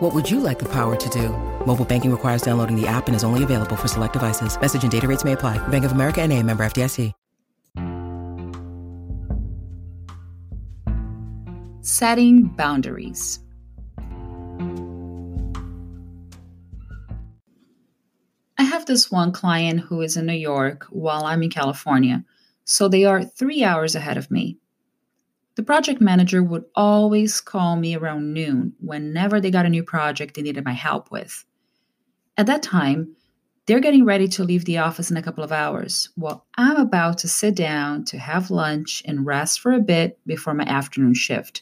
What 0.00 0.14
would 0.14 0.30
you 0.30 0.40
like 0.40 0.58
the 0.58 0.68
power 0.68 0.96
to 0.96 1.08
do? 1.10 1.28
Mobile 1.66 1.84
banking 1.84 2.10
requires 2.10 2.40
downloading 2.40 2.74
the 2.74 2.86
app 2.86 3.06
and 3.06 3.14
is 3.14 3.22
only 3.22 3.42
available 3.42 3.76
for 3.76 3.86
select 3.86 4.14
devices. 4.14 4.58
Message 4.58 4.82
and 4.82 4.90
data 4.90 5.06
rates 5.06 5.24
may 5.24 5.32
apply. 5.32 5.58
Bank 5.68 5.84
of 5.84 5.92
America 5.92 6.22
and 6.22 6.32
a 6.32 6.42
member 6.42 6.64
FDIC. 6.64 7.12
Setting 11.82 12.44
boundaries. 12.44 13.40
I 18.56 18.62
have 18.62 18.86
this 18.86 19.10
one 19.10 19.32
client 19.32 19.80
who 19.80 20.00
is 20.00 20.16
in 20.16 20.24
New 20.24 20.32
York 20.32 20.86
while 20.90 21.24
I'm 21.24 21.42
in 21.42 21.50
California, 21.50 22.24
so 22.64 22.88
they 22.88 23.04
are 23.04 23.24
three 23.24 23.64
hours 23.64 23.94
ahead 23.94 24.16
of 24.16 24.30
me. 24.30 24.59
The 25.60 25.66
project 25.66 26.00
manager 26.00 26.42
would 26.42 26.64
always 26.74 27.42
call 27.42 27.76
me 27.76 27.94
around 27.94 28.32
noon 28.32 28.72
whenever 28.80 29.42
they 29.42 29.50
got 29.50 29.66
a 29.66 29.68
new 29.68 29.84
project 29.84 30.34
they 30.34 30.40
needed 30.40 30.64
my 30.64 30.72
help 30.72 31.10
with. 31.10 31.44
At 32.38 32.46
that 32.46 32.62
time, 32.62 33.14
they're 33.66 33.78
getting 33.78 34.06
ready 34.06 34.26
to 34.28 34.42
leave 34.42 34.64
the 34.64 34.78
office 34.78 35.10
in 35.10 35.18
a 35.18 35.22
couple 35.22 35.44
of 35.44 35.52
hours, 35.52 36.08
while 36.14 36.46
I'm 36.56 36.78
about 36.78 37.18
to 37.18 37.28
sit 37.28 37.56
down 37.56 38.06
to 38.06 38.18
have 38.18 38.50
lunch 38.50 39.02
and 39.04 39.26
rest 39.26 39.60
for 39.60 39.72
a 39.72 39.80
bit 39.80 40.18
before 40.26 40.54
my 40.54 40.64
afternoon 40.64 41.12
shift. 41.12 41.60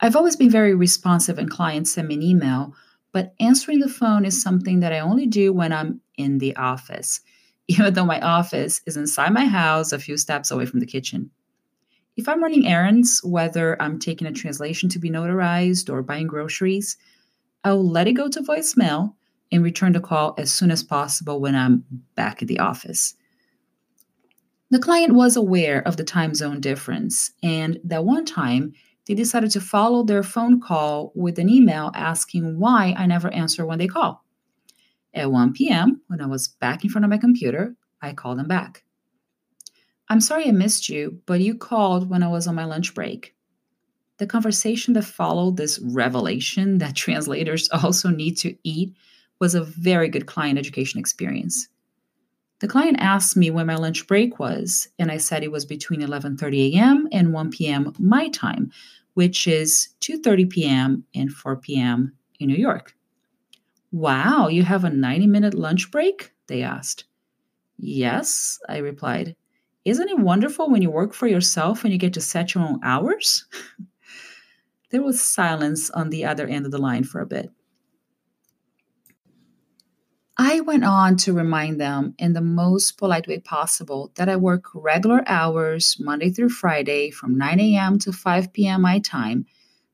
I've 0.00 0.16
always 0.16 0.36
been 0.36 0.48
very 0.48 0.74
responsive 0.74 1.36
when 1.36 1.50
clients 1.50 1.92
send 1.92 2.08
me 2.08 2.14
an 2.14 2.22
email, 2.22 2.74
but 3.12 3.34
answering 3.38 3.80
the 3.80 3.90
phone 3.90 4.24
is 4.24 4.42
something 4.42 4.80
that 4.80 4.94
I 4.94 5.00
only 5.00 5.26
do 5.26 5.52
when 5.52 5.74
I'm 5.74 6.00
in 6.16 6.38
the 6.38 6.56
office, 6.56 7.20
even 7.68 7.92
though 7.92 8.06
my 8.06 8.22
office 8.22 8.80
is 8.86 8.96
inside 8.96 9.34
my 9.34 9.44
house 9.44 9.92
a 9.92 9.98
few 9.98 10.16
steps 10.16 10.50
away 10.50 10.64
from 10.64 10.80
the 10.80 10.86
kitchen. 10.86 11.30
If 12.18 12.28
I'm 12.28 12.42
running 12.42 12.66
errands, 12.66 13.20
whether 13.22 13.80
I'm 13.80 14.00
taking 14.00 14.26
a 14.26 14.32
translation 14.32 14.88
to 14.88 14.98
be 14.98 15.08
notarized 15.08 15.88
or 15.88 16.02
buying 16.02 16.26
groceries, 16.26 16.96
I'll 17.62 17.88
let 17.88 18.08
it 18.08 18.14
go 18.14 18.28
to 18.28 18.40
voicemail 18.40 19.14
and 19.52 19.62
return 19.62 19.92
the 19.92 20.00
call 20.00 20.34
as 20.36 20.52
soon 20.52 20.72
as 20.72 20.82
possible 20.82 21.40
when 21.40 21.54
I'm 21.54 21.84
back 22.16 22.42
at 22.42 22.48
the 22.48 22.58
office. 22.58 23.14
The 24.70 24.80
client 24.80 25.14
was 25.14 25.36
aware 25.36 25.86
of 25.86 25.96
the 25.96 26.02
time 26.02 26.34
zone 26.34 26.60
difference, 26.60 27.30
and 27.44 27.78
that 27.84 28.04
one 28.04 28.24
time 28.24 28.72
they 29.06 29.14
decided 29.14 29.52
to 29.52 29.60
follow 29.60 30.02
their 30.02 30.24
phone 30.24 30.60
call 30.60 31.12
with 31.14 31.38
an 31.38 31.48
email 31.48 31.92
asking 31.94 32.58
why 32.58 32.96
I 32.98 33.06
never 33.06 33.32
answer 33.32 33.64
when 33.64 33.78
they 33.78 33.86
call. 33.86 34.24
At 35.14 35.30
1 35.30 35.52
p.m., 35.52 36.00
when 36.08 36.20
I 36.20 36.26
was 36.26 36.48
back 36.48 36.82
in 36.82 36.90
front 36.90 37.04
of 37.04 37.10
my 37.10 37.18
computer, 37.18 37.76
I 38.02 38.12
called 38.12 38.40
them 38.40 38.48
back. 38.48 38.82
I'm 40.10 40.20
sorry 40.20 40.48
I 40.48 40.52
missed 40.52 40.88
you, 40.88 41.20
but 41.26 41.40
you 41.40 41.54
called 41.54 42.08
when 42.08 42.22
I 42.22 42.28
was 42.28 42.46
on 42.46 42.54
my 42.54 42.64
lunch 42.64 42.94
break. 42.94 43.34
The 44.18 44.26
conversation 44.26 44.94
that 44.94 45.04
followed 45.04 45.56
this 45.56 45.78
revelation 45.80 46.78
that 46.78 46.96
translators 47.04 47.68
also 47.70 48.08
need 48.08 48.36
to 48.38 48.56
eat 48.64 48.94
was 49.38 49.54
a 49.54 49.62
very 49.62 50.08
good 50.08 50.26
client 50.26 50.58
education 50.58 50.98
experience. 50.98 51.68
The 52.60 52.68
client 52.68 52.96
asked 52.98 53.36
me 53.36 53.50
when 53.50 53.66
my 53.66 53.76
lunch 53.76 54.06
break 54.08 54.40
was, 54.40 54.88
and 54.98 55.12
I 55.12 55.18
said 55.18 55.44
it 55.44 55.52
was 55.52 55.64
between 55.64 56.00
11:30 56.00 56.74
a.m. 56.74 57.08
and 57.12 57.32
1 57.32 57.50
p.m. 57.50 57.92
my 58.00 58.28
time, 58.30 58.72
which 59.14 59.46
is 59.46 59.90
2:30 60.00 60.50
p.m. 60.50 61.04
and 61.14 61.30
4 61.30 61.56
p.m. 61.56 62.12
in 62.40 62.48
New 62.48 62.56
York. 62.56 62.96
Wow, 63.92 64.48
you 64.48 64.64
have 64.64 64.84
a 64.84 64.90
90-minute 64.90 65.54
lunch 65.54 65.90
break? 65.90 66.32
they 66.48 66.62
asked. 66.62 67.04
Yes, 67.78 68.58
I 68.68 68.78
replied. 68.78 69.36
Isn't 69.88 70.10
it 70.10 70.18
wonderful 70.18 70.68
when 70.68 70.82
you 70.82 70.90
work 70.90 71.14
for 71.14 71.26
yourself 71.26 71.82
and 71.82 71.92
you 71.92 71.98
get 71.98 72.12
to 72.12 72.20
set 72.20 72.54
your 72.54 72.62
own 72.62 72.78
hours? 72.82 73.46
there 74.90 75.02
was 75.02 75.18
silence 75.18 75.88
on 75.88 76.10
the 76.10 76.26
other 76.26 76.46
end 76.46 76.66
of 76.66 76.72
the 76.72 76.78
line 76.78 77.04
for 77.04 77.22
a 77.22 77.26
bit. 77.26 77.50
I 80.36 80.60
went 80.60 80.84
on 80.84 81.16
to 81.18 81.32
remind 81.32 81.80
them 81.80 82.14
in 82.18 82.34
the 82.34 82.42
most 82.42 82.98
polite 82.98 83.26
way 83.26 83.40
possible 83.40 84.12
that 84.16 84.28
I 84.28 84.36
work 84.36 84.66
regular 84.74 85.24
hours 85.26 85.96
Monday 85.98 86.30
through 86.30 86.50
Friday 86.50 87.10
from 87.10 87.38
9 87.38 87.58
a.m. 87.58 87.98
to 88.00 88.12
5 88.12 88.52
p.m. 88.52 88.82
my 88.82 88.98
time, 88.98 89.46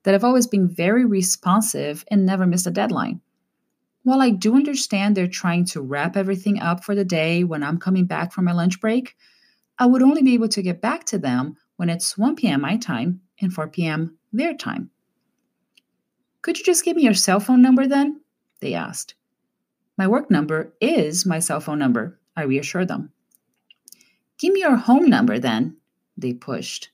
that 0.03 0.13
I've 0.13 0.25
always 0.25 0.49
been 0.49 0.69
very 0.69 1.05
responsive 1.05 2.05
and 2.09 2.27
never 2.27 2.47
missed 2.47 2.67
a 2.67 2.73
deadline. 2.73 3.21
While 4.03 4.21
I 4.21 4.31
do 4.31 4.57
understand 4.57 5.17
they're 5.17 5.29
trying 5.29 5.65
to 5.67 5.81
wrap 5.81 6.17
everything 6.17 6.59
up 6.59 6.83
for 6.83 6.97
the 6.97 7.05
day 7.05 7.45
when 7.45 7.63
I'm 7.63 7.79
coming 7.79 8.07
back 8.07 8.33
from 8.33 8.45
my 8.45 8.53
lunch 8.53 8.81
break, 8.81 9.15
I 9.79 9.87
would 9.87 10.03
only 10.03 10.23
be 10.23 10.35
able 10.35 10.49
to 10.49 10.63
get 10.63 10.81
back 10.81 11.05
to 11.07 11.19
them 11.19 11.57
when 11.77 11.91
it's 11.91 12.17
1 12.17 12.37
p.m. 12.37 12.61
my 12.61 12.77
time 12.77 13.21
and 13.41 13.53
4 13.53 13.69
p.m. 13.69 14.17
their 14.33 14.55
time. 14.55 14.91
Could 16.43 16.59
you 16.59 16.65
just 16.65 16.85
give 16.85 16.97
me 16.97 17.03
your 17.03 17.15
cell 17.15 17.41
phone 17.41 17.63
number 17.63 17.87
then? 17.87 18.21
They 18.61 18.75
asked. 18.75 19.15
My 19.97 20.07
work 20.07 20.31
number 20.31 20.75
is 20.81 21.25
my 21.25 21.39
cell 21.39 21.61
phone 21.61 21.79
number, 21.79 22.19
I 22.37 22.43
reassured 22.43 22.89
them. 22.89 23.13
Give 24.39 24.53
me 24.53 24.61
your 24.61 24.77
home 24.77 25.07
number 25.07 25.39
then, 25.39 25.77
they 26.17 26.33
pushed. 26.33 26.91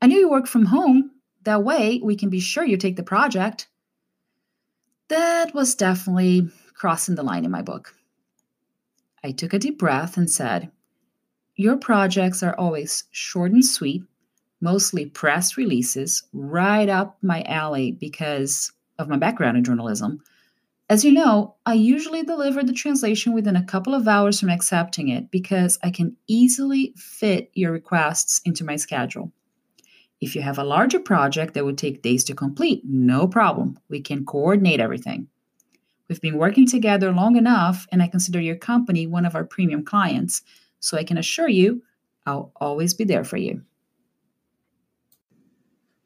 I 0.00 0.06
knew 0.06 0.18
you 0.18 0.30
work 0.30 0.46
from 0.46 0.66
home. 0.66 1.10
That 1.44 1.64
way 1.64 2.00
we 2.02 2.16
can 2.16 2.30
be 2.30 2.40
sure 2.40 2.64
you 2.64 2.76
take 2.76 2.96
the 2.96 3.02
project. 3.02 3.68
That 5.08 5.54
was 5.54 5.74
definitely 5.74 6.48
crossing 6.74 7.14
the 7.14 7.22
line 7.22 7.44
in 7.44 7.50
my 7.50 7.62
book. 7.62 7.94
I 9.22 9.32
took 9.32 9.52
a 9.52 9.58
deep 9.58 9.78
breath 9.78 10.16
and 10.16 10.30
said, 10.30 10.70
your 11.56 11.76
projects 11.76 12.42
are 12.42 12.56
always 12.56 13.04
short 13.10 13.52
and 13.52 13.64
sweet, 13.64 14.02
mostly 14.60 15.06
press 15.06 15.56
releases, 15.56 16.22
right 16.32 16.88
up 16.88 17.18
my 17.22 17.42
alley 17.42 17.92
because 17.92 18.72
of 18.98 19.08
my 19.08 19.16
background 19.16 19.56
in 19.56 19.64
journalism. 19.64 20.22
As 20.88 21.04
you 21.04 21.12
know, 21.12 21.54
I 21.64 21.74
usually 21.74 22.22
deliver 22.22 22.62
the 22.62 22.72
translation 22.72 23.32
within 23.32 23.56
a 23.56 23.64
couple 23.64 23.94
of 23.94 24.06
hours 24.06 24.40
from 24.40 24.50
accepting 24.50 25.08
it 25.08 25.30
because 25.30 25.78
I 25.82 25.90
can 25.90 26.16
easily 26.26 26.92
fit 26.96 27.50
your 27.54 27.72
requests 27.72 28.40
into 28.44 28.64
my 28.64 28.76
schedule. 28.76 29.32
If 30.20 30.36
you 30.36 30.42
have 30.42 30.58
a 30.58 30.64
larger 30.64 31.00
project 31.00 31.54
that 31.54 31.64
would 31.64 31.78
take 31.78 32.02
days 32.02 32.24
to 32.24 32.34
complete, 32.34 32.82
no 32.84 33.26
problem. 33.26 33.78
We 33.88 34.00
can 34.00 34.24
coordinate 34.24 34.80
everything. 34.80 35.28
We've 36.08 36.20
been 36.20 36.38
working 36.38 36.66
together 36.66 37.10
long 37.10 37.36
enough, 37.36 37.86
and 37.90 38.02
I 38.02 38.08
consider 38.08 38.40
your 38.40 38.56
company 38.56 39.06
one 39.06 39.24
of 39.24 39.34
our 39.34 39.44
premium 39.44 39.84
clients 39.84 40.42
so 40.82 40.98
I 40.98 41.04
can 41.04 41.16
assure 41.16 41.48
you 41.48 41.82
I'll 42.26 42.52
always 42.56 42.94
be 42.94 43.04
there 43.04 43.24
for 43.24 43.36
you. 43.36 43.62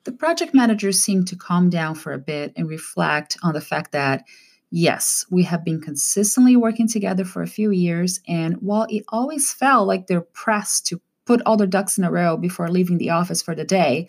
The 0.05 0.13
project 0.13 0.55
managers 0.55 1.03
seemed 1.03 1.27
to 1.29 1.37
calm 1.37 1.69
down 1.69 1.95
for 1.97 2.13
a 2.13 2.19
bit 2.19 2.53
and 2.57 2.69
reflect 2.69 3.37
on 3.43 3.55
the 3.55 3.61
fact 3.61 3.93
that, 3.93 4.25
yes, 4.71 5.27
we 5.31 5.43
have 5.43 5.65
been 5.65 5.81
consistently 5.81 6.57
working 6.57 6.89
together 6.89 7.25
for 7.25 7.43
a 7.43 7.49
few 7.49 7.71
years. 7.71 8.21
And 8.29 8.57
while 8.63 8.87
it 8.89 9.05
always 9.09 9.53
felt 9.53 9.89
like 9.89 10.07
they're 10.07 10.21
pressed 10.21 10.87
to 10.87 11.01
put 11.25 11.43
all 11.45 11.57
their 11.57 11.67
ducks 11.67 11.99
in 11.99 12.05
a 12.05 12.11
row 12.11 12.37
before 12.37 12.69
leaving 12.69 12.99
the 12.99 13.11
office 13.11 13.43
for 13.43 13.55
the 13.55 13.65
day, 13.65 14.09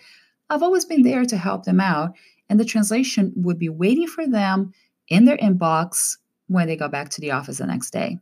I've 0.49 0.63
always 0.63 0.85
been 0.85 1.01
there 1.01 1.25
to 1.25 1.37
help 1.37 1.65
them 1.65 1.79
out. 1.79 2.11
And 2.47 2.59
the 2.59 2.65
translation 2.65 3.33
would 3.35 3.57
be 3.57 3.69
waiting 3.69 4.07
for 4.07 4.27
them 4.27 4.71
in 5.07 5.25
their 5.25 5.37
inbox 5.37 6.17
when 6.45 6.67
they 6.67 6.77
go 6.77 6.87
back 6.87 7.09
to 7.09 7.21
the 7.21 7.31
office 7.31 7.57
the 7.57 7.65
next 7.65 7.89
day. 7.91 8.19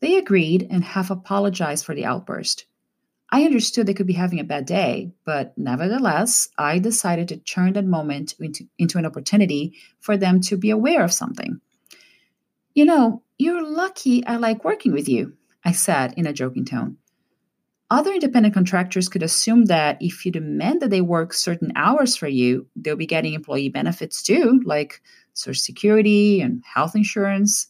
They 0.00 0.16
agreed 0.16 0.66
and 0.70 0.84
half 0.84 1.10
apologized 1.10 1.84
for 1.84 1.94
the 1.94 2.04
outburst. 2.04 2.66
I 3.30 3.44
understood 3.44 3.86
they 3.86 3.94
could 3.94 4.06
be 4.06 4.12
having 4.12 4.38
a 4.38 4.44
bad 4.44 4.66
day, 4.66 5.10
but 5.24 5.56
nevertheless, 5.58 6.48
I 6.58 6.78
decided 6.78 7.28
to 7.28 7.38
turn 7.38 7.72
that 7.72 7.84
moment 7.84 8.34
into, 8.38 8.66
into 8.78 8.98
an 8.98 9.06
opportunity 9.06 9.74
for 10.00 10.16
them 10.16 10.40
to 10.42 10.56
be 10.56 10.70
aware 10.70 11.02
of 11.02 11.12
something. 11.12 11.60
You 12.74 12.84
know, 12.84 13.22
you're 13.38 13.66
lucky 13.66 14.24
I 14.26 14.36
like 14.36 14.64
working 14.64 14.92
with 14.92 15.08
you, 15.08 15.36
I 15.64 15.72
said 15.72 16.14
in 16.16 16.26
a 16.26 16.32
joking 16.32 16.64
tone. 16.64 16.98
Other 17.90 18.12
independent 18.12 18.54
contractors 18.54 19.08
could 19.08 19.22
assume 19.22 19.66
that 19.66 19.96
if 20.00 20.26
you 20.26 20.32
demand 20.32 20.82
that 20.82 20.90
they 20.90 21.00
work 21.00 21.32
certain 21.32 21.72
hours 21.76 22.16
for 22.16 22.26
you, 22.26 22.66
they'll 22.74 22.96
be 22.96 23.06
getting 23.06 23.34
employee 23.34 23.68
benefits 23.68 24.22
too, 24.22 24.60
like 24.64 25.00
Social 25.34 25.60
Security 25.60 26.40
and 26.40 26.64
health 26.64 26.96
insurance. 26.96 27.68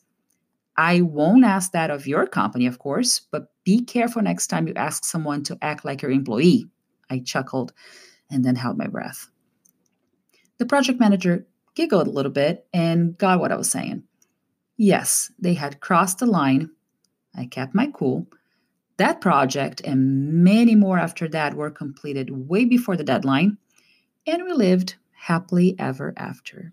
I 0.79 1.01
won't 1.01 1.45
ask 1.45 1.73
that 1.73 1.91
of 1.91 2.07
your 2.07 2.27
company, 2.27 2.67
of 2.67 2.79
course, 2.79 3.21
but 3.31 3.49
be 3.65 3.85
careful 3.85 4.23
next 4.23 4.49
time 4.49 4.69
you 4.69 4.75
ask 4.75 5.05
someone 5.05 5.43
to 5.45 5.59
act 5.63 5.85
like 5.85 6.03
your 6.03 6.11
employee. 6.11 6.67
I 7.11 7.21
chuckled 7.21 7.73
and 8.31 8.45
then 8.45 8.57
held 8.57 8.77
my 8.77 8.87
breath. 8.87 9.29
The 10.59 10.67
project 10.67 11.01
manager 11.01 11.47
giggled 11.75 12.09
a 12.09 12.11
little 12.11 12.33
bit 12.33 12.67
and 12.73 13.17
got 13.17 13.41
what 13.41 13.53
I 13.53 13.57
was 13.57 13.71
saying. 13.71 14.03
Yes, 14.77 15.31
they 15.39 15.55
had 15.55 15.81
crossed 15.81 16.19
the 16.19 16.27
line. 16.27 16.71
I 17.35 17.47
kept 17.47 17.75
my 17.75 17.91
cool. 17.95 18.27
That 18.99 19.21
project 19.21 19.83
and 19.83 20.45
many 20.45 20.75
more 20.75 20.99
after 20.99 21.29
that 21.29 21.55
were 21.55 21.71
completed 21.71 22.49
way 22.49 22.65
before 22.65 22.97
the 22.97 23.05
deadline, 23.05 23.59
and 24.27 24.45
we 24.45 24.53
lived 24.53 24.97
happily 25.13 25.75
ever 25.79 26.15
after. 26.17 26.73